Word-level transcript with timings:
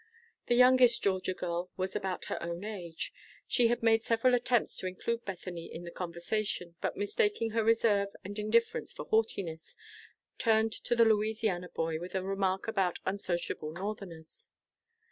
The 0.47 0.55
youngest 0.55 1.03
Georgia 1.03 1.35
girl 1.35 1.69
was 1.77 1.95
about 1.95 2.25
her 2.25 2.41
own 2.41 2.63
age. 2.63 3.13
She 3.45 3.67
had 3.67 3.83
made 3.83 4.03
several 4.03 4.33
attempts 4.33 4.75
to 4.77 4.87
include 4.87 5.25
Bethany 5.25 5.71
in 5.71 5.83
the 5.83 5.91
conversation, 5.91 6.73
but 6.81 6.97
mistaking 6.97 7.51
her 7.51 7.63
reserve 7.63 8.07
and 8.23 8.39
indifference 8.39 8.91
for 8.91 9.05
haughtiness, 9.05 9.75
turned 10.39 10.73
to 10.85 10.95
the 10.95 11.05
Louisiana 11.05 11.69
boy 11.69 11.99
with 11.99 12.15
a 12.15 12.23
remark 12.23 12.67
about 12.67 12.97
unsociable 13.05 13.73
Northerners. 13.73 14.49